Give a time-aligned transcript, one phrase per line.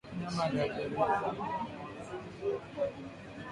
[0.15, 1.05] mnyama aliyeathirika